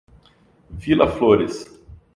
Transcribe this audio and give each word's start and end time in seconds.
Vila 0.71 1.05
Flores 1.05 1.69